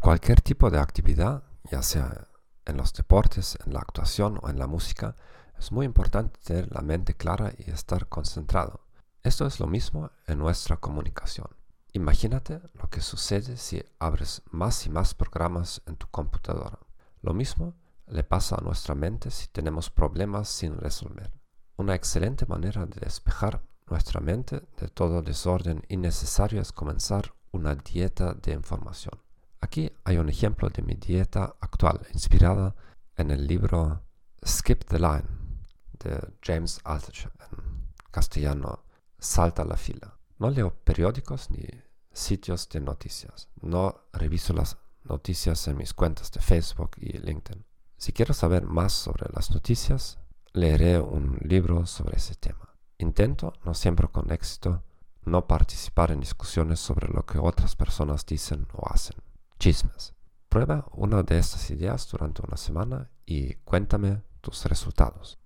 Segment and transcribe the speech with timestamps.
[0.00, 2.26] cualquier tipo de actividad, ya sea
[2.64, 5.14] en los deportes, en la actuación o en la música,
[5.58, 8.80] es muy importante tener la mente clara y estar concentrado.
[9.22, 11.48] Esto es lo mismo en nuestra comunicación.
[11.92, 16.78] Imagínate lo que sucede si abres más y más programas en tu computadora.
[17.20, 17.74] Lo mismo
[18.06, 21.30] le pasa a nuestra mente si tenemos problemas sin resolver.
[21.76, 28.32] Una excelente manera de despejar nuestra mente de todo desorden innecesario es comenzar una dieta
[28.34, 29.20] de información.
[29.60, 32.74] Aquí hay un ejemplo de mi dieta actual, inspirada
[33.16, 34.02] en el libro
[34.44, 35.28] Skip the Line
[35.98, 38.84] de James Altucher, en castellano
[39.18, 40.18] Salta la fila.
[40.38, 41.66] No leo periódicos ni
[42.10, 43.48] sitios de noticias.
[43.60, 47.64] No reviso las noticias en mis cuentas de Facebook y LinkedIn.
[47.98, 50.18] Si quiero saber más sobre las noticias,
[50.54, 52.76] leeré un libro sobre ese tema.
[52.96, 54.82] Intento, no siempre con éxito,
[55.26, 59.16] no participar en discusiones sobre lo que otras personas dicen o hacen.
[59.60, 60.14] Chismes.
[60.48, 65.38] Prueba una de estas ideas durante una semana y cuéntame tus resultados.